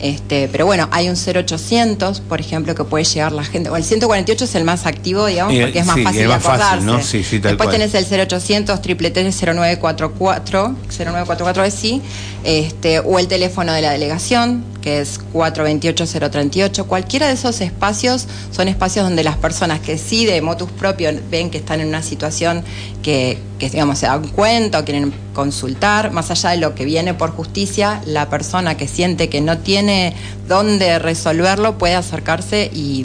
este, 0.00 0.48
pero 0.48 0.66
bueno, 0.66 0.88
hay 0.90 1.08
un 1.08 1.16
0800, 1.16 2.20
por 2.20 2.40
ejemplo, 2.40 2.74
que 2.74 2.84
puede 2.84 3.04
llegar 3.04 3.32
la 3.32 3.44
gente. 3.44 3.70
O 3.70 3.76
el 3.76 3.84
148 3.84 4.44
es 4.44 4.54
el 4.54 4.64
más 4.64 4.86
activo, 4.86 5.26
digamos, 5.26 5.54
porque 5.54 5.78
es 5.78 5.86
más 5.86 6.00
fácil 6.02 6.26
de 6.26 6.34
acordarse. 6.34 7.22
Después 7.40 7.70
tenés 7.70 7.94
el 7.94 8.04
0800 8.04 8.82
triple 8.82 9.10
0944 9.10 10.74
0944 10.88 11.64
es 11.64 11.74
sí. 11.74 12.02
Este, 12.42 12.79
este, 12.80 12.98
o 13.00 13.18
el 13.18 13.28
teléfono 13.28 13.74
de 13.74 13.82
la 13.82 13.90
delegación, 13.90 14.64
que 14.80 15.00
es 15.02 15.20
428-038. 15.34 16.86
Cualquiera 16.86 17.26
de 17.26 17.34
esos 17.34 17.60
espacios 17.60 18.26
son 18.52 18.68
espacios 18.68 19.04
donde 19.04 19.22
las 19.22 19.36
personas 19.36 19.80
que 19.80 19.98
sí 19.98 20.24
de 20.24 20.40
motus 20.40 20.70
propio 20.70 21.10
ven 21.30 21.50
que 21.50 21.58
están 21.58 21.80
en 21.80 21.88
una 21.88 22.02
situación 22.02 22.64
que, 23.02 23.36
digamos, 23.58 23.98
se 23.98 24.06
dan 24.06 24.26
cuenta 24.28 24.78
o 24.78 24.84
quieren 24.86 25.12
consultar, 25.34 26.10
más 26.10 26.30
allá 26.30 26.50
de 26.52 26.56
lo 26.56 26.74
que 26.74 26.86
viene 26.86 27.12
por 27.12 27.32
justicia, 27.32 28.00
la 28.06 28.30
persona 28.30 28.78
que 28.78 28.88
siente 28.88 29.28
que 29.28 29.42
no 29.42 29.58
tiene 29.58 30.14
dónde 30.48 30.98
resolverlo 30.98 31.76
puede 31.76 31.96
acercarse 31.96 32.70
y 32.72 33.04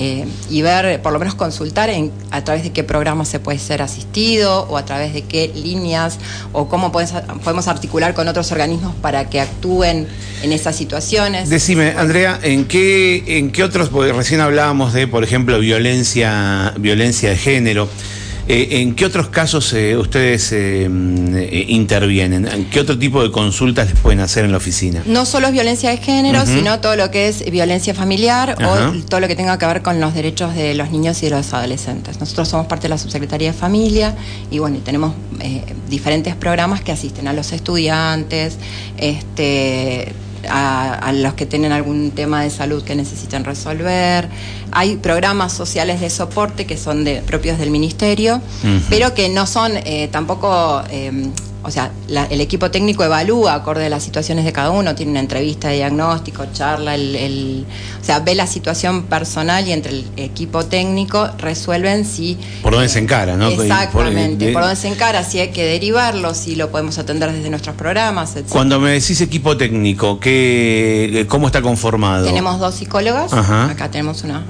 eh, 0.00 0.24
y 0.48 0.62
ver, 0.62 1.02
por 1.02 1.12
lo 1.12 1.18
menos 1.18 1.34
consultar 1.34 1.90
en, 1.90 2.12
a 2.30 2.44
través 2.44 2.62
de 2.62 2.70
qué 2.70 2.84
programas 2.84 3.26
se 3.26 3.40
puede 3.40 3.58
ser 3.58 3.82
asistido 3.82 4.62
o 4.70 4.76
a 4.76 4.84
través 4.84 5.12
de 5.12 5.22
qué 5.22 5.50
líneas 5.52 6.18
o 6.52 6.68
cómo 6.68 6.92
podemos 6.92 7.66
articular 7.66 8.14
con 8.14 8.28
otros 8.28 8.52
organismos 8.52 8.94
para 9.02 9.28
que 9.28 9.40
actúen 9.40 10.06
en 10.44 10.52
esas 10.52 10.76
situaciones. 10.76 11.50
Decime, 11.50 11.94
Andrea, 11.98 12.38
¿en 12.44 12.66
qué, 12.66 13.38
en 13.38 13.50
qué 13.50 13.64
otros, 13.64 13.88
porque 13.88 14.12
recién 14.12 14.40
hablábamos 14.40 14.92
de, 14.92 15.08
por 15.08 15.24
ejemplo, 15.24 15.58
violencia, 15.58 16.74
violencia 16.78 17.30
de 17.30 17.36
género. 17.36 17.88
Eh, 18.50 18.80
¿En 18.80 18.94
qué 18.94 19.04
otros 19.04 19.28
casos 19.28 19.74
eh, 19.74 19.94
ustedes 19.98 20.52
eh, 20.52 20.88
intervienen? 21.68 22.48
¿En 22.48 22.64
qué 22.70 22.80
otro 22.80 22.98
tipo 22.98 23.22
de 23.22 23.30
consultas 23.30 23.90
les 23.90 24.00
pueden 24.00 24.20
hacer 24.20 24.46
en 24.46 24.52
la 24.52 24.56
oficina? 24.56 25.02
No 25.04 25.26
solo 25.26 25.48
es 25.48 25.52
violencia 25.52 25.90
de 25.90 25.98
género, 25.98 26.46
sino 26.46 26.80
todo 26.80 26.96
lo 26.96 27.10
que 27.10 27.28
es 27.28 27.44
violencia 27.50 27.92
familiar 27.92 28.56
o 28.64 28.92
todo 29.02 29.20
lo 29.20 29.28
que 29.28 29.36
tenga 29.36 29.58
que 29.58 29.66
ver 29.66 29.82
con 29.82 30.00
los 30.00 30.14
derechos 30.14 30.54
de 30.54 30.74
los 30.74 30.90
niños 30.90 31.22
y 31.22 31.26
de 31.26 31.36
los 31.36 31.52
adolescentes. 31.52 32.20
Nosotros 32.20 32.48
somos 32.48 32.66
parte 32.66 32.84
de 32.84 32.88
la 32.88 32.98
Subsecretaría 32.98 33.52
de 33.52 33.58
Familia 33.58 34.14
y 34.50 34.60
bueno, 34.60 34.78
tenemos 34.82 35.12
diferentes 35.90 36.34
programas 36.34 36.80
que 36.80 36.92
asisten 36.92 37.28
a 37.28 37.34
los 37.34 37.52
estudiantes, 37.52 38.56
este 38.96 40.14
a, 40.48 41.12
los 41.12 41.34
que 41.34 41.46
tienen 41.46 41.72
algún 41.72 42.10
tema 42.10 42.42
de 42.42 42.50
salud 42.50 42.82
que 42.82 42.94
necesitan 42.94 43.44
resolver. 43.44 44.28
Hay 44.70 44.96
programas 44.96 45.52
sociales 45.52 46.00
de 46.00 46.10
soporte 46.10 46.66
que 46.66 46.76
son 46.76 47.04
de, 47.04 47.22
propios 47.22 47.58
del 47.58 47.70
ministerio, 47.70 48.40
pero 48.90 49.14
que 49.14 49.28
no 49.28 49.46
son 49.46 49.72
eh, 49.76 50.08
tampoco 50.10 50.82
eh, 50.90 51.30
o 51.62 51.70
sea, 51.70 51.90
el 52.30 52.40
equipo 52.40 52.70
técnico 52.70 53.02
evalúa 53.02 53.54
acorde 53.54 53.86
a 53.86 53.88
las 53.88 54.02
situaciones 54.02 54.44
de 54.44 54.52
cada 54.52 54.70
uno, 54.70 54.94
tiene 54.94 55.10
una 55.10 55.20
entrevista 55.20 55.68
de 55.68 55.76
diagnóstico, 55.76 56.46
charla, 56.52 56.94
el, 56.94 57.66
o 58.00 58.04
sea, 58.04 58.20
ve 58.20 58.34
la 58.36 58.46
situación 58.46 59.04
personal 59.04 59.66
y 59.66 59.72
entre 59.72 59.92
el 59.92 60.04
equipo 60.16 60.64
técnico 60.64 61.28
resuelven 61.38 62.04
si... 62.04 62.38
Por 62.62 62.72
dónde 62.74 62.88
se 62.88 63.00
encara, 63.00 63.36
¿no? 63.36 63.48
Exactamente, 63.48 64.52
por, 64.52 64.62
dónde 64.62 64.76
se 64.76 64.88
encara, 64.88 65.24
si 65.24 65.40
hay 65.40 65.48
que 65.48 65.64
derivarlo, 65.64 66.32
si 66.32 66.54
lo 66.54 66.70
podemos 66.70 66.96
atender 66.98 67.32
desde 67.32 67.50
nuestros 67.50 67.74
programas, 67.74 68.36
etc. 68.36 68.48
Cuando 68.50 68.78
me 68.78 68.92
decís 68.92 69.20
equipo 69.20 69.56
técnico, 69.56 70.20
¿qué, 70.20 71.26
¿cómo 71.28 71.48
está 71.48 71.60
conformado? 71.60 72.24
Tenemos 72.24 72.60
dos 72.60 72.76
psicólogas, 72.76 73.32
acá 73.32 73.90
tenemos 73.90 74.22
una, 74.22 74.44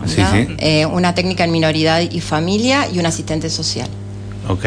eh, 0.59 0.85
una 0.85 1.15
técnica 1.15 1.45
en 1.45 1.53
minoridad 1.53 2.03
y 2.03 2.21
familia 2.21 2.87
y 2.93 2.99
un 2.99 3.07
asistente 3.07 3.49
social. 3.49 3.89
Ok. 4.47 4.65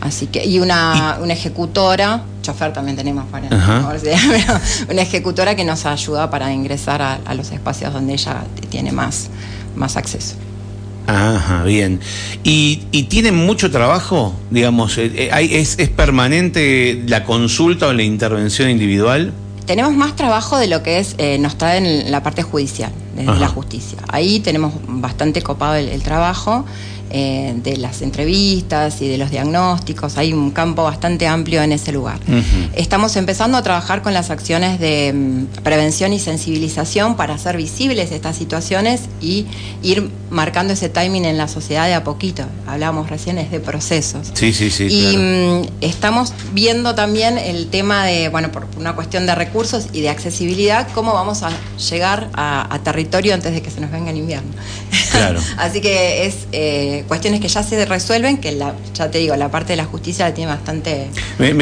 Así 0.00 0.26
que, 0.26 0.44
y 0.44 0.58
una, 0.58 1.18
una 1.20 1.32
ejecutora, 1.32 2.22
chofer 2.42 2.72
también 2.72 2.96
tenemos 2.96 3.24
para, 3.26 3.48
una 4.90 5.02
ejecutora 5.02 5.56
que 5.56 5.64
nos 5.64 5.86
ayuda 5.86 6.30
para 6.30 6.52
ingresar 6.52 7.02
a, 7.02 7.34
los 7.34 7.50
espacios 7.50 7.92
donde 7.92 8.12
ella 8.14 8.44
tiene 8.70 8.92
más, 8.92 9.28
más 9.74 9.96
acceso. 9.96 10.36
Ajá, 11.06 11.62
bien. 11.62 12.00
¿Y, 12.42 12.82
y 12.90 13.04
tienen 13.04 13.36
mucho 13.36 13.70
trabajo? 13.70 14.34
Digamos, 14.50 14.98
eh, 14.98 15.12
eh, 15.14 15.48
es, 15.52 15.78
¿es 15.78 15.88
permanente 15.88 17.02
la 17.06 17.24
consulta 17.24 17.86
o 17.86 17.92
la 17.92 18.02
intervención 18.02 18.70
individual? 18.70 19.32
Tenemos 19.66 19.94
más 19.94 20.14
trabajo 20.14 20.58
de 20.58 20.68
lo 20.68 20.82
que 20.82 20.98
es 20.98 21.14
eh, 21.18 21.38
nos 21.38 21.58
trae 21.58 21.78
en 21.78 22.10
la 22.12 22.22
parte 22.22 22.42
judicial, 22.42 22.92
desde 23.16 23.38
la 23.38 23.48
justicia. 23.48 23.98
Ahí 24.08 24.38
tenemos 24.38 24.74
bastante 24.86 25.42
copado 25.42 25.74
el 25.74 26.02
trabajo. 26.02 26.64
Eh, 27.08 27.54
de 27.62 27.76
las 27.76 28.02
entrevistas 28.02 29.00
y 29.00 29.06
de 29.06 29.16
los 29.16 29.30
diagnósticos. 29.30 30.18
Hay 30.18 30.32
un 30.32 30.50
campo 30.50 30.82
bastante 30.82 31.28
amplio 31.28 31.62
en 31.62 31.70
ese 31.70 31.92
lugar. 31.92 32.18
Estamos 32.74 33.14
empezando 33.14 33.56
a 33.56 33.62
trabajar 33.62 34.02
con 34.02 34.12
las 34.12 34.30
acciones 34.30 34.80
de 34.80 35.12
mm, 35.14 35.62
prevención 35.62 36.12
y 36.12 36.18
sensibilización 36.18 37.16
para 37.16 37.34
hacer 37.34 37.56
visibles 37.56 38.10
estas 38.10 38.34
situaciones 38.36 39.02
y 39.20 39.46
ir 39.84 40.10
marcando 40.30 40.72
ese 40.72 40.88
timing 40.88 41.24
en 41.24 41.38
la 41.38 41.46
sociedad 41.46 41.86
de 41.86 41.94
a 41.94 42.02
poquito. 42.02 42.44
Hablábamos 42.66 43.08
recién 43.08 43.36
de 43.36 43.60
procesos. 43.60 44.32
Sí, 44.34 44.52
sí, 44.52 44.70
sí. 44.70 44.88
Y 44.90 45.16
mm, 45.16 45.68
estamos 45.82 46.32
viendo 46.52 46.94
también 46.94 47.38
el 47.38 47.68
tema 47.68 48.04
de, 48.04 48.28
bueno, 48.30 48.50
por 48.50 48.66
una 48.76 48.94
cuestión 48.94 49.26
de 49.26 49.34
recursos 49.34 49.86
y 49.92 50.00
de 50.00 50.08
accesibilidad, 50.08 50.88
cómo 50.92 51.12
vamos 51.12 51.42
a 51.42 51.50
llegar 51.90 52.30
a, 52.34 52.78
territorio 52.82 53.34
antes 53.34 53.52
de 53.52 53.62
que 53.62 53.70
se 53.70 53.80
nos 53.80 53.90
venga 53.90 54.10
el 54.10 54.18
invierno. 54.18 54.50
Claro. 55.10 55.40
Así 55.56 55.80
que 55.80 56.26
es 56.26 56.46
eh, 56.52 56.95
cuestiones 57.04 57.40
que 57.40 57.48
ya 57.48 57.62
se 57.62 57.84
resuelven, 57.84 58.38
que 58.38 58.52
la, 58.52 58.74
ya 58.94 59.10
te 59.10 59.18
digo, 59.18 59.36
la 59.36 59.50
parte 59.50 59.72
de 59.72 59.76
la 59.76 59.84
justicia 59.84 60.28
la 60.28 60.34
tiene 60.34 60.50
bastante 60.50 61.08
me, 61.38 61.52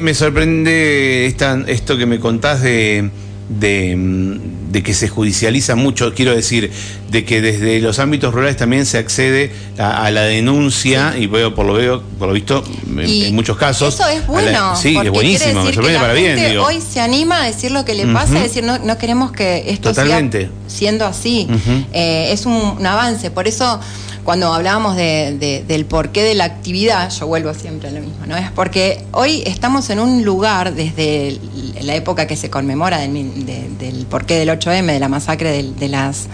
me, 0.00 0.14
sorprende 0.14 1.26
esta, 1.26 1.62
esto 1.66 1.96
que 1.96 2.06
me 2.06 2.20
contás 2.20 2.62
de, 2.62 3.10
de, 3.48 4.82
que 4.82 4.94
se 4.94 5.08
judicializa 5.08 5.76
mucho, 5.76 6.14
quiero 6.14 6.34
decir, 6.34 6.70
de 7.10 7.24
que 7.24 7.40
desde 7.40 7.80
los 7.80 7.98
ámbitos 7.98 8.34
rurales 8.34 8.56
también 8.56 8.86
se 8.86 8.98
accede 8.98 9.52
a, 9.78 10.10
la 10.10 10.22
denuncia, 10.22 11.14
y 11.16 11.26
veo 11.26 11.54
por 11.54 11.66
lo 11.66 11.74
veo, 11.74 12.02
por 12.18 12.28
lo 12.28 12.34
visto, 12.34 12.64
en, 12.96 13.34
muchos 13.34 13.56
casos. 13.56 13.94
Eso 13.94 14.08
es 14.08 14.26
bueno. 14.26 14.74
sí, 14.76 14.96
es 14.96 15.10
buenísimo, 15.10 15.64
me 15.64 15.72
sorprende 15.72 16.00
para 16.00 16.12
bien. 16.14 16.58
Hoy 16.58 16.80
se 16.80 17.00
anima 17.00 17.42
a 17.42 17.46
decir 17.46 17.70
lo 17.70 17.84
que 17.84 17.94
le 17.94 18.06
pasa, 18.06 18.40
decir, 18.40 18.64
no, 18.64 18.78
no 18.78 18.98
queremos 18.98 19.32
que 19.32 19.64
esto 19.68 19.90
Totalmente. 19.90 20.40
siga 20.40 20.52
siendo 20.66 21.06
así. 21.06 21.48
Eh, 21.92 22.32
es 22.32 22.46
un 22.46 22.84
avance, 22.84 23.30
por 23.30 23.46
eso 23.46 23.80
cuando 24.24 24.52
hablábamos 24.52 24.96
de, 24.96 25.64
del 25.68 25.84
porqué 25.84 26.22
de 26.22 26.34
la 26.34 26.44
actividad, 26.44 27.10
yo 27.10 27.26
vuelvo 27.26 27.52
siempre 27.52 27.90
a 27.90 27.92
lo 27.92 28.00
mismo, 28.00 28.26
¿no? 28.26 28.36
Es 28.36 28.50
porque 28.50 29.04
hoy 29.12 29.42
estamos 29.44 29.90
en 29.90 30.00
un 30.00 30.24
lugar, 30.24 30.74
desde 30.74 31.38
la 31.82 31.94
época 31.94 32.26
que 32.26 32.34
se 32.34 32.48
conmemora 32.48 32.98
del, 32.98 34.06
porqué 34.08 34.38
del 34.38 34.48
8M, 34.48 34.86
de 34.86 34.98
la 34.98 35.08
masacre 35.08 35.62
de, 35.62 35.88
las 35.88 36.28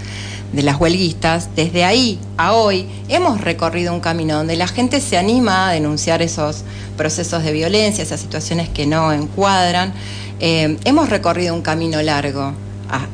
de 0.52 0.62
las 0.62 0.80
huelguistas, 0.80 1.50
desde 1.56 1.84
ahí 1.84 2.20
a 2.36 2.52
hoy 2.52 2.86
hemos 3.08 3.40
recorrido 3.40 3.92
un 3.92 4.00
camino 4.00 4.36
donde 4.36 4.56
la 4.56 4.68
gente 4.68 5.00
se 5.00 5.18
anima 5.18 5.68
a 5.68 5.72
denunciar 5.72 6.22
esos 6.22 6.62
procesos 6.96 7.42
de 7.42 7.52
violencia, 7.52 8.02
esas 8.02 8.20
situaciones 8.20 8.68
que 8.68 8.86
no 8.86 9.12
encuadran. 9.12 9.92
Eh, 10.38 10.78
hemos 10.84 11.10
recorrido 11.10 11.54
un 11.54 11.62
camino 11.62 12.00
largo 12.02 12.54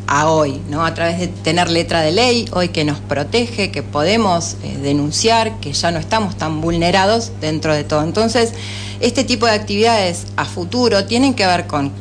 a, 0.07 0.31
hoy, 0.31 0.61
¿no? 0.71 0.85
A 0.85 0.95
través 0.95 1.19
de 1.19 1.29
tener 1.29 1.71
letra 1.71 2.01
de 2.01 2.13
ley, 2.13 2.47
hoy 2.53 2.69
que 2.69 2.85
nos 2.85 2.99
protege, 2.99 3.71
que 3.71 3.83
podemos 3.83 4.57
eh, 4.63 4.79
denunciar, 4.83 5.61
que 5.61 5.73
ya 5.73 5.91
no 5.91 5.99
estamos 5.99 6.37
tan 6.37 6.61
vulnerados 6.61 7.33
dentro 7.41 7.75
de 7.75 7.85
todo. 7.85 8.03
Entonces, 8.03 8.53
este 9.01 9.25
tipo 9.25 9.47
de 9.47 9.53
actividades 9.53 10.27
a 10.37 10.45
futuro 10.45 11.05
tienen 11.05 11.35
que 11.35 11.47
ver 11.47 11.67
con 11.67 11.93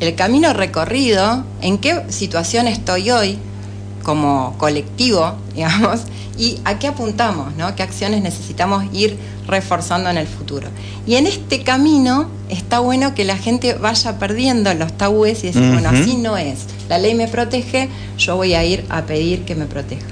el 0.00 0.14
camino 0.14 0.52
recorrido, 0.52 1.44
en 1.60 1.78
qué 1.78 2.04
situación 2.08 2.66
estoy 2.66 3.10
hoy 3.10 3.38
como 4.10 4.56
colectivo, 4.58 5.34
digamos, 5.54 6.00
y 6.36 6.58
a 6.64 6.78
qué 6.78 6.88
apuntamos, 6.88 7.54
¿no? 7.56 7.76
¿Qué 7.76 7.84
acciones 7.84 8.22
necesitamos 8.22 8.84
ir 8.92 9.16
reforzando 9.46 10.10
en 10.10 10.16
el 10.16 10.26
futuro? 10.26 10.68
Y 11.06 11.14
en 11.14 11.26
este 11.28 11.62
camino 11.62 12.28
está 12.48 12.80
bueno 12.80 13.14
que 13.14 13.24
la 13.24 13.36
gente 13.36 13.74
vaya 13.74 14.18
perdiendo 14.18 14.74
los 14.74 14.92
tabúes 14.96 15.44
y 15.44 15.48
decir, 15.48 15.70
bueno, 15.70 15.90
así 15.90 16.16
no 16.16 16.36
es 16.36 16.66
la 16.90 16.98
ley 16.98 17.14
me 17.14 17.28
protege, 17.28 17.88
yo 18.18 18.34
voy 18.34 18.54
a 18.54 18.64
ir 18.64 18.84
a 18.88 19.02
pedir 19.02 19.44
que 19.44 19.54
me 19.54 19.66
proteja. 19.66 20.08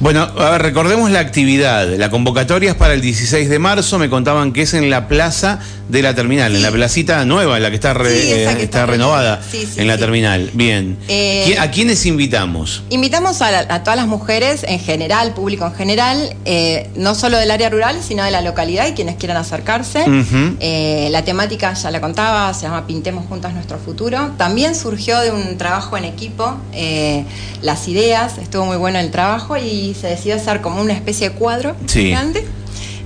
Bueno, 0.00 0.22
a 0.22 0.50
ver, 0.50 0.62
recordemos 0.62 1.10
la 1.10 1.18
actividad. 1.18 1.88
La 1.96 2.08
convocatoria 2.08 2.70
es 2.70 2.76
para 2.76 2.94
el 2.94 3.00
16 3.00 3.48
de 3.48 3.58
marzo. 3.58 3.98
Me 3.98 4.08
contaban 4.08 4.52
que 4.52 4.62
es 4.62 4.74
en 4.74 4.90
la 4.90 5.08
plaza 5.08 5.58
de 5.88 6.02
la 6.02 6.14
terminal, 6.14 6.54
en 6.54 6.62
la 6.62 6.70
placita 6.70 7.24
nueva, 7.24 7.56
en 7.56 7.62
la 7.64 7.70
que 7.70 7.76
está, 7.76 7.96
eh, 8.04 8.62
está, 8.62 8.86
renovada 8.86 9.40
en 9.76 9.86
la 9.88 9.98
terminal. 9.98 10.50
Bien. 10.52 10.98
Eh, 11.08 11.56
¿A 11.58 11.70
quiénes 11.70 12.06
invitamos? 12.06 12.84
Invitamos 12.90 13.42
a, 13.42 13.82
todas 13.82 13.96
las 13.96 14.06
mujeres 14.06 14.64
en 14.68 14.78
general, 14.78 15.34
público 15.34 15.66
en 15.66 15.74
general, 15.74 16.36
eh, 16.44 16.88
no 16.94 17.14
solo 17.14 17.38
del 17.38 17.50
área 17.50 17.70
rural, 17.70 18.00
sino 18.06 18.22
de 18.22 18.30
la 18.30 18.42
localidad 18.42 18.86
y 18.86 18.92
quienes 18.92 19.16
quieran 19.16 19.38
acercarse. 19.38 20.04
la 21.10 21.24
temática, 21.24 21.74
ya 21.74 21.90
la 21.90 22.00
contaba, 22.00 22.54
se 22.54 22.62
llama 22.62 22.86
Pintemos 22.86 23.26
Juntas 23.26 23.52
Nuestro 23.52 23.78
Futuro. 23.78 24.32
También 24.36 24.76
surgió 24.76 25.18
de 25.20 25.32
un 25.32 25.56
trabajo 25.56 25.96
en 25.96 26.04
equipo, 26.04 26.56
las 27.62 27.88
ideas, 27.88 28.38
estuvo 28.38 28.64
muy 28.66 28.76
bueno 28.76 28.98
el 29.00 29.10
trabajo 29.10 29.56
y 29.56 29.87
se 29.94 30.08
decidió 30.08 30.36
hacer 30.36 30.60
como 30.60 30.80
una 30.80 30.92
especie 30.92 31.30
de 31.30 31.34
cuadro 31.36 31.74
grande 31.94 32.44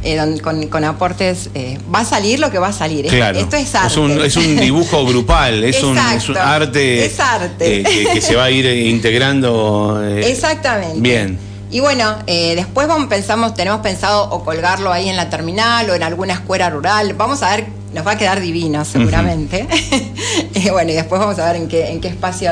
eh, 0.04 0.40
con, 0.68 0.84
aportes. 0.84 1.50
Eh, 1.54 1.78
va 1.94 2.00
a 2.00 2.04
salir 2.04 2.40
lo 2.40 2.50
que 2.50 2.58
va 2.58 2.68
a 2.68 2.72
salir. 2.72 3.06
Esto 3.06 3.56
es 3.56 3.74
arte. 3.74 4.26
Es 4.26 4.36
un, 4.36 4.56
dibujo 4.56 5.04
grupal, 5.06 5.62
es, 5.62 5.82
un, 5.82 5.96
arte, 5.96 7.10
arte. 7.20 7.80
Eh, 7.80 8.08
que, 8.12 8.20
se 8.20 8.34
va 8.34 8.44
a 8.44 8.50
ir 8.50 8.66
integrando. 8.66 10.02
Exactamente. 10.04 11.00
Bien. 11.00 11.38
Y 11.70 11.80
bueno, 11.80 12.18
después 12.26 12.86
vamos, 12.86 13.08
pensamos, 13.08 13.54
tenemos 13.54 13.80
pensado 13.80 14.28
o 14.30 14.44
colgarlo 14.44 14.92
ahí 14.92 15.08
en 15.08 15.16
la 15.16 15.30
terminal 15.30 15.88
o 15.88 15.94
en 15.94 16.02
alguna 16.02 16.34
escuela 16.34 16.68
rural. 16.68 17.14
Vamos 17.14 17.42
a 17.42 17.56
ver, 17.56 17.66
nos 17.94 18.06
va 18.06 18.12
a 18.12 18.18
quedar 18.18 18.40
divino 18.40 18.84
seguramente. 18.84 19.66
bueno, 20.70 20.90
y 20.90 20.94
después 20.94 21.18
vamos 21.18 21.38
a 21.38 21.46
ver 21.46 21.62
en 21.62 21.68
qué, 21.68 21.90
en 21.90 22.00
qué 22.00 22.08
espacio 22.08 22.50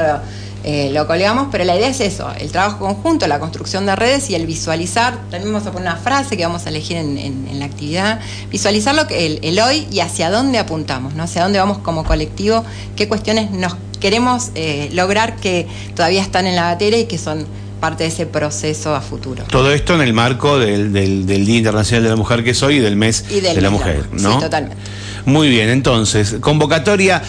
eh, 0.63 0.91
lo 0.93 1.07
colgamos, 1.07 1.49
pero 1.51 1.65
la 1.65 1.75
idea 1.77 1.89
es 1.89 2.01
eso, 2.01 2.31
el 2.39 2.53
trabajo 2.53 2.79
conjunto, 2.79 3.27
la 3.27 3.39
construcción 3.39 3.87
de 3.87 3.97
redes 3.97 4.29
y 4.29 4.35
el 4.35 4.47
visualizar, 4.47 5.15
también 5.31 5.53
vamos 5.53 5.67
a 5.67 5.73
poner 5.73 5.89
una 5.89 5.97
frase 5.97 6.37
que 6.37 6.45
vamos 6.45 6.67
a 6.67 6.69
elegir 6.69 6.99
en, 6.99 7.59
la 7.59 7.65
actividad, 7.65 8.21
visualizar 8.51 8.95
lo 8.95 9.07
que, 9.07 9.39
el, 9.43 9.59
hoy 9.61 9.87
y 9.91 10.01
hacia 10.01 10.31
dónde 10.31 10.59
apuntamos, 10.59 11.15
¿no? 11.15 11.23
hacia 11.23 11.43
dónde 11.43 11.59
vamos 11.59 11.79
como 11.79 12.05
colectivo, 12.05 12.65
qué 12.97 13.09
cuestiones 13.09 13.51
nos 13.51 13.77
queremos 14.01 14.51
eh, 14.55 14.91
lograr 14.93 15.37
que 15.37 15.67
todavía 15.95 16.23
están 16.23 16.47
en 16.47 16.57
la 16.57 16.63
batería 16.63 16.99
y 17.01 17.05
que 17.07 17.19
son 17.19 17.47
parte 17.81 18.05
de 18.05 18.11
ese 18.11 18.27
proceso 18.27 18.95
a 18.95 19.01
futuro. 19.01 19.45
Todo 19.51 19.73
esto 19.73 19.95
en 19.95 20.03
el 20.03 20.13
marco 20.13 20.59
del, 20.59 20.93
Día 20.93 21.57
Internacional 21.57 22.05
de 22.05 22.11
la 22.11 22.17
Mujer 22.17 22.45
que 22.45 22.55
soy 22.55 22.77
y 22.77 22.79
del 22.81 22.97
mes 22.97 23.25
de 23.29 23.61
la 23.61 23.71
mujer, 23.71 24.07
¿no? 24.13 24.35
Sí, 24.35 24.41
totalmente. 24.41 24.77
Muy 25.25 25.49
bien, 25.49 25.69
entonces, 25.71 26.37
convocatoria 26.41 27.23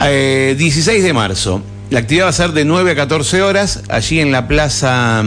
16 0.00 0.88
eh, 0.88 1.02
de 1.02 1.12
marzo. 1.12 1.62
La 1.90 1.98
actividad 1.98 2.26
va 2.26 2.30
a 2.30 2.32
ser 2.32 2.52
de 2.52 2.64
9 2.64 2.92
a 2.92 2.94
14 2.94 3.42
horas, 3.42 3.82
allí 3.88 4.20
en 4.20 4.30
la 4.30 4.46
plaza 4.46 5.24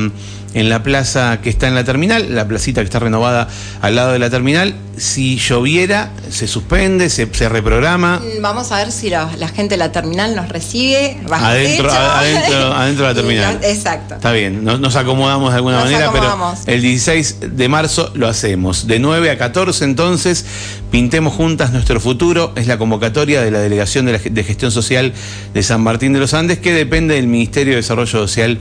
en 0.54 0.70
la 0.70 0.84
plaza 0.84 1.40
que 1.42 1.50
está 1.50 1.68
en 1.68 1.76
la 1.76 1.84
terminal, 1.84 2.36
la 2.36 2.48
placita 2.48 2.82
que 2.82 2.86
está 2.86 3.00
renovada 3.00 3.48
al 3.82 3.96
lado 3.96 4.12
de 4.12 4.20
la 4.20 4.30
terminal. 4.30 4.76
Si 4.96 5.38
lloviera, 5.38 6.12
se 6.30 6.48
suspende, 6.48 7.10
se, 7.10 7.26
reprograma. 7.50 8.22
Vamos 8.42 8.72
a 8.72 8.78
ver 8.78 8.92
si 8.92 9.10
la, 9.10 9.28
gente 9.48 9.74
de 9.74 9.78
la 9.78 9.92
terminal 9.92 10.36
nos 10.36 10.50
recibe. 10.50 11.18
Adentro, 11.32 11.92
adentro, 11.92 12.74
adentro, 12.76 13.08
de 13.08 13.14
la 13.14 13.16
terminal. 13.16 13.60
exacto. 13.64 14.16
Está 14.16 14.32
bien, 14.32 14.64
nos, 14.64 14.96
acomodamos 14.96 15.52
de 15.52 15.58
alguna 15.58 15.80
manera, 15.80 16.12
pero 16.12 16.54
el 16.68 16.82
16 16.82 17.38
de 17.58 17.70
marzo 17.70 18.12
lo 18.14 18.28
hacemos. 18.28 18.86
De 18.86 19.00
9 19.00 19.32
a 19.32 19.38
14 19.40 19.84
entonces, 19.84 20.46
pintemos 20.92 21.34
juntas 21.34 21.72
nuestro 21.72 22.00
futuro. 22.00 22.54
Es 22.56 22.68
la 22.68 22.78
convocatoria 22.78 23.42
de 23.42 23.50
la 23.50 23.60
Delegación 23.60 24.06
de, 24.06 24.20
de 24.20 24.44
Gestión 24.44 24.72
Social 24.72 25.12
de 25.56 25.64
San 25.64 25.82
Martín 25.82 26.14
de 26.14 26.20
los 26.20 26.36
Andes, 26.36 26.60
que 26.60 26.72
depende 26.72 27.16
del 27.16 27.26
Ministerio 27.26 27.74
de 27.74 27.78
Desarrollo 27.78 28.12
Social 28.12 28.60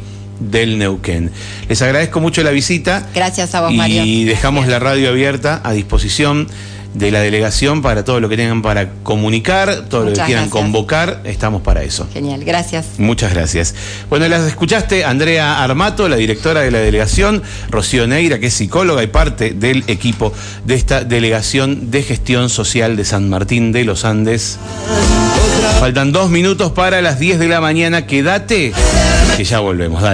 del 0.51 0.79
Neuquén. 0.79 1.31
Les 1.69 1.81
agradezco 1.83 2.21
mucho 2.21 2.43
la 2.43 2.51
visita. 2.51 3.07
Gracias 3.15 3.55
a 3.55 3.63
vos, 3.63 3.73
Mario. 3.73 4.05
Y 4.05 4.25
dejamos 4.25 4.67
la 4.67 4.79
radio 4.79 5.11
abierta 5.11 5.61
a 5.65 5.73
disposición 5.73 6.49
de 6.95 7.11
la 7.11 7.21
delegación 7.21 7.81
para 7.81 8.05
todo 8.05 8.21
lo 8.21 8.29
que 8.29 8.37
tengan 8.37 8.63
para 8.63 8.91
comunicar, 9.03 9.87
todo 9.89 10.05
lo 10.05 10.13
que 10.13 10.21
quieran 10.23 10.51
convocar, 10.51 11.23
estamos 11.25 11.63
para 11.63 11.83
eso. 11.83 12.07
Genial, 12.13 12.45
gracias. 12.45 12.87
Muchas 12.99 13.33
gracias. 13.33 13.75
Bueno, 14.11 14.29
las 14.29 14.43
escuchaste 14.43 15.05
Andrea 15.05 15.63
Armato, 15.63 16.09
la 16.09 16.17
directora 16.17 16.61
de 16.61 16.71
la 16.71 16.79
delegación, 16.79 17.43
Rocío 17.71 18.07
Neira, 18.07 18.39
que 18.39 18.47
es 18.47 18.55
psicóloga 18.55 19.03
y 19.03 19.07
parte 19.07 19.51
del 19.51 19.85
equipo 19.87 20.33
de 20.67 20.75
esta 20.75 21.05
delegación 21.05 21.91
de 21.91 22.03
gestión 22.03 22.51
social 22.51 22.97
de 22.97 23.05
San 23.05 23.29
Martín 23.31 23.73
de 23.73 23.85
los 23.85 24.05
Andes. 24.05 24.59
Faltan 25.81 26.13
dos 26.13 26.31
minutos 26.31 26.73
para 26.73 27.01
las 27.03 27.19
10 27.19 27.39
de 27.39 27.49
la 27.49 27.61
mañana, 27.61 28.07
quédate, 28.07 28.73
que 29.37 29.45
ya 29.45 29.61
volvemos, 29.61 30.03
dale. 30.03 30.11